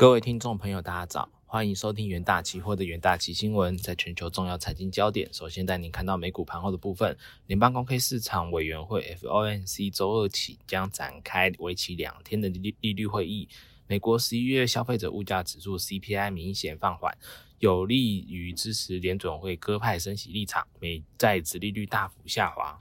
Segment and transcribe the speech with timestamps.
[0.00, 3.76] 各位听众朋友，大家早，欢迎收听元大期货的元大期新闻。
[3.76, 7.14] 在全球重要财经焦点，首先带您看到美股盘后的部分。
[7.48, 13.46] 联邦公开市场委员会 （FOMC） 周二起将展开为期两天的利利率会议。
[13.86, 17.14] 美国十一月消费者物价指数 （CPI） 明显放缓，
[17.58, 22.80] 有利于支持联准会鸽派升息立场，美债殖利率大幅下滑。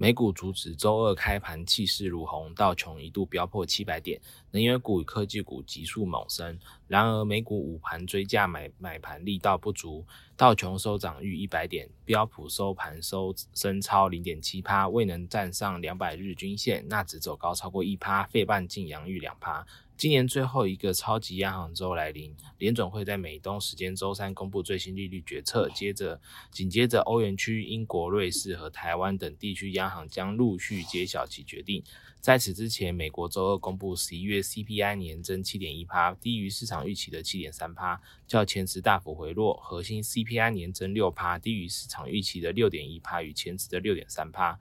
[0.00, 4.20] 美股主指周二开盘气势如虹，道琼一度飙破七百点，
[4.52, 6.56] 能源股与科技股急速猛升。
[6.86, 10.06] 然而，美股午盘追价买买盘力道不足，
[10.36, 19.66] 道琼收涨逾一百点，标普收盘收升超零点七趴，未能站上两百日均线，纳指走高超过一趴，费半径扬逾两趴。
[19.98, 26.20] 今年最后一个超级央行周来临，联准会在美东时间周三公布最新利率决策，接着
[26.52, 31.82] 紧接着欧元区、英国、瑞士和台湾等地区央行将陆续揭晓其决定。
[32.20, 44.60] 在此之前，美国周二公布十一月 CPI 年增七点一趴，低于市场预期的七点三趴，较前值大幅回落；核心 CPI 年增六趴，低于市场预期的六点一趴与前值的六点三趴。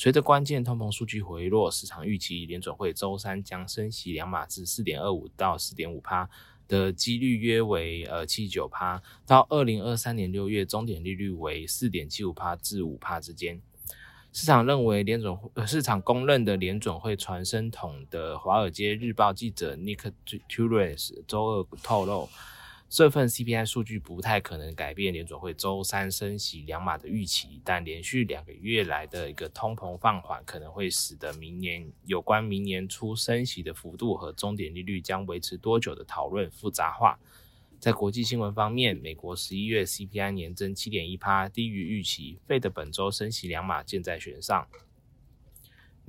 [0.00, 6.26] 随着关键通膨数据回落，市场预期联准会周三将升息两码至四点二五到四点五帕
[6.66, 13.60] 的几率约为呃七九帕，到二零二三年六月终点利率为四点七五帕至五帕之间。
[14.32, 20.10] 市场认为联准会，市场公认的联准会传声筒的《华尔街日报》记者 Nick
[20.48, 22.26] Turris 周二透露。
[22.90, 37.16] 这份 CPI 数据不太可能改变联准会周三升息两码的预期，但连续两个月来的一个通膨放缓，可能会使得明年有关明年初升息的幅度和终点利率将维持多久的讨论复杂化。
[37.78, 44.66] 在国际新闻方面，美国十一月 CPI 年增七点一趴，低于预期，费的本周升息两码箭在弦上。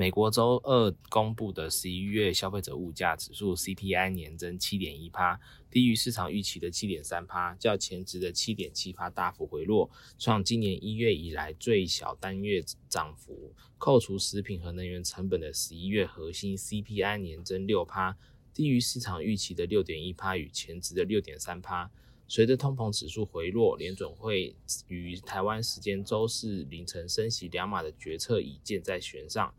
[0.01, 13.53] 美国周二公布的十一月消费者物价指数 CPI 年增七点一帕，低于市场预期的七点三帕，较前值的七点七帕大幅回落，创今年一月以来最小单月涨幅。
[13.77, 18.17] 扣除食品和能源成本的十一月核心 CPI 年增六帕，
[18.55, 21.91] 低于市场预期的六点一帕与前值的六点三帕。
[22.27, 24.55] 随着通膨指数回落，联准会
[24.87, 29.53] 于台湾时间周四凌晨升息两码的决策已箭在弦上。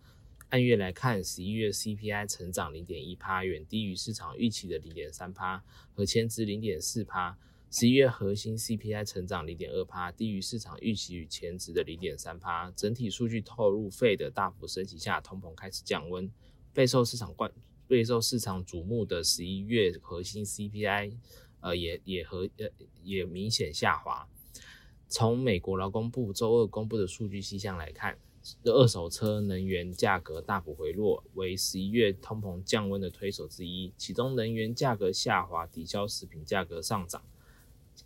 [0.53, 5.65] 按月来看，十一月 CPI 成长零点一趴，远低于市场预期的零点三趴
[5.95, 7.39] 和前值零点四趴。
[7.71, 12.71] 十一月核心 CPI 成长零点二趴，低于市场预期与前值的零点三趴。
[12.73, 16.31] 整体数据透露，费的大幅升级下，通膨开始降温。
[16.75, 17.51] 备受市场关
[17.89, 21.17] 备受市场瞩目的十一月核心 CPI，
[21.61, 22.69] 呃，也也和呃
[23.03, 24.29] 也明显下滑。
[25.09, 28.19] 从美国劳工部周二公布的数据细项来看。
[28.65, 33.93] 二手车能源价格大幅回落，为十一月通膨降温的推手之一。
[33.97, 37.23] 其中，能源价格下滑抵消食品价格上涨。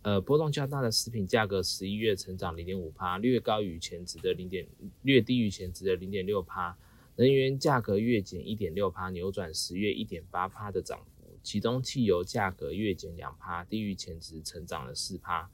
[0.01, 4.67] 呃，波动较大的食品价格，十一月成长零点五帕，略高于前值的零点，
[5.01, 6.77] 略低于前值的零点六帕。
[7.15, 11.23] 能源价格月减一点六帕，扭转十月一点八帕的涨幅。
[11.41, 15.49] 其中，汽油价格月减两帕，低于前值，成长了四帕。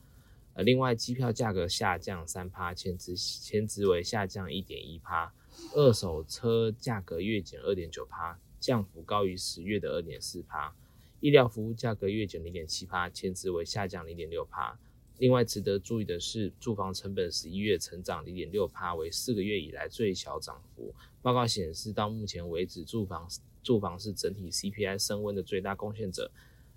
[0.55, 5.33] 呃，另外，机票价格下降三趴，前值前值为下降一点一趴。
[5.73, 10.75] 二手车价格月减二点九趴，降幅高于十月的二点四趴。
[11.21, 14.77] 医疗服务价格月减零点七趴，前值为下降零点六趴。
[15.17, 20.93] 另外，值得注意的是，住房成本十一月成长零点六趴，为四个月以来最小涨幅。
[21.21, 23.27] 报告显示，到目前为止，住房
[23.63, 26.29] 住房是整体 CPI 升温的最大贡献者。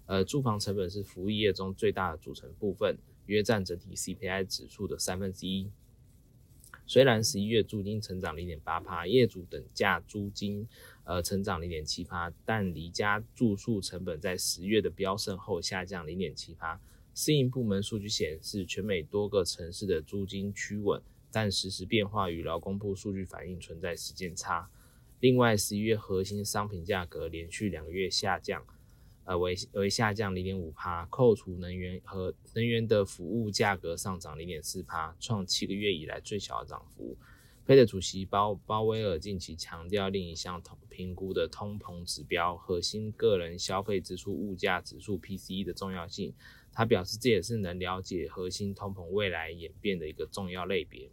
[0.06, 2.96] 呃，住房成本是服务业中最大的组成部分。
[3.26, 5.70] 约占整体 CPI 指数的三分之一。
[6.88, 10.68] 虽然十一月租金成长零点八帕，业主等价租金
[11.04, 16.80] 呃成长零点七帕，但离家住宿成本在十月的飙升后下降零点七帕。
[17.12, 24.70] 私营部门数据显示，全美多个城市的租金趋稳，但实时变化与劳工部数据反映存在时间差。
[25.18, 28.64] 另外，十一月核心商品价格连续两个月下降。
[29.26, 37.16] 呃，为为下降零点五帕，扣除能源和能源的服务价格上涨零点四帕，创七个月以来最小的涨幅。
[37.64, 46.32] 费的主席鲍鲍威尔近期强调另一项通评估的通膨指标——核心个人消费支出物价指数 （PCE） 的重要性。
[46.72, 51.10] 他表示，这也是能了解核心通膨未来演变的一个重要类别。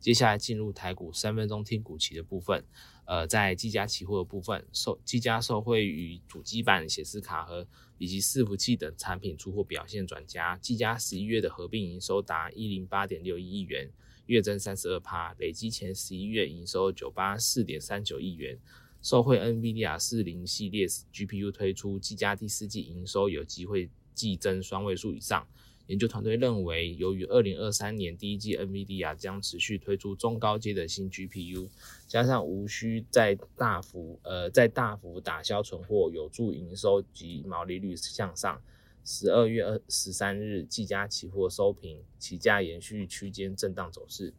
[0.00, 2.64] 接下来进入台股三分钟听股期的部分。
[3.04, 7.66] 呃，在技嘉期货的部分，受技嘉受惠于主机板、显示卡和
[7.98, 13.90] 以及伺服器等产品出货表现转佳，技嘉十一月的合并营收达一零八点六一亿元，
[14.26, 18.58] 月增三十二趴，累计前十一月营收九八四点三九亿元。
[19.02, 25.44] 受惠 NVIDIA 四零系列 GPU 推出，技嘉第四季营收有机会季增双位数以上。
[25.92, 31.68] 研究团队认为，由于二零二三年第一季 NVIDIA 将持续推出中高阶的新 GPU，
[32.06, 38.62] 加上无需再大幅呃再大幅打消存货，有助营收及毛利率向上。
[39.04, 44.32] 十二月二十三日，技嘉期货收平，期价延续区间震荡走势。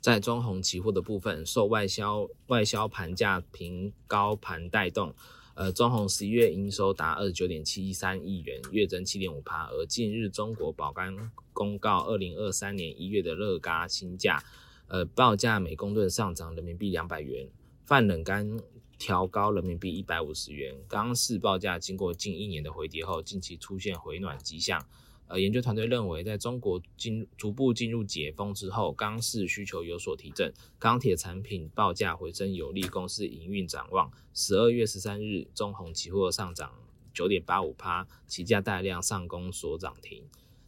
[0.00, 5.14] 在中红期货的部分，受外销外销盘价平高盘带动。
[5.54, 9.68] 呃，中红十一月营收达二十九点七一三亿元，月增七点五帕。
[9.68, 14.42] 而近日中国宝钢公告二零二三年一月的热轧新价，
[14.88, 17.46] 呃，报价每公吨上涨人民币两百元，
[17.84, 18.58] 泛冷钢
[18.98, 20.74] 调高人民币一百五十元。
[20.88, 24.82] 钢市报价经过近一年的回跌后，近期出现回暖迹象。
[25.28, 34.12] 呃，研究团队认为，在中国进逐步进入解封之后，钢市需求有所提振，钢铁产品报价回升有利公司营运展望。
[34.34, 36.74] 十二月十三日，中红期货上涨
[37.14, 40.22] 九点八五趴，期价带量上攻所涨停。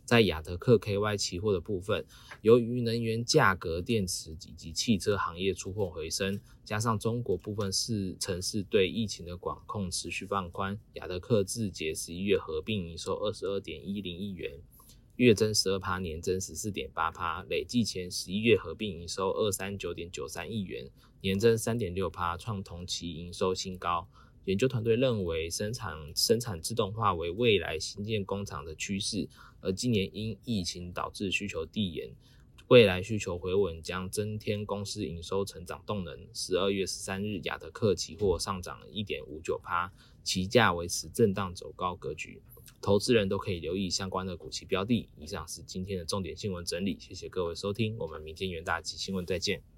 [0.05, 2.05] 在亚德克 KY 期货的部分，
[2.43, 14.61] 由于能源价格、电池以及汽车行业出货回升，加上中国部分市城市对疫情的管控持续放宽，亚德克字节十一月合并营收二十二点一零亿元，
[15.17, 20.91] 月增十二趴，年增十四点八趴，累计前十一月合并营收二三九点九三亿元，
[21.23, 24.09] 年增三点六趴，创同期营收新高。
[24.45, 29.29] 研究团队认为，生产生产自动化为未来新建工厂的趋势。
[29.61, 32.11] 而今年因疫情导致需求递延，
[32.69, 36.19] 未来需求回稳将增添公司营收成长动能。
[36.35, 39.91] 十二月十三日，亚德克期货上涨一点五九趴，
[40.23, 42.43] 期价维持震荡走高格局。
[42.83, 45.09] 投资人都可以留意相关的股期标的。
[45.19, 49.74] 以上是今天的重点新闻整理，谢谢各位收听，我们明天元大吉新闻再见。